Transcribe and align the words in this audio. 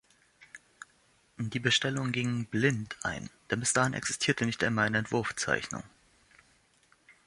Die 1.37 1.59
Bestellungen 1.59 2.11
gingen 2.11 2.47
„blind“ 2.47 2.95
ein, 3.03 3.29
denn 3.51 3.59
bis 3.59 3.73
dahin 3.73 3.93
existierte 3.93 4.47
nicht 4.47 4.63
einmal 4.63 4.87
eine 4.87 4.97
Entwurfszeichnung. 4.97 5.83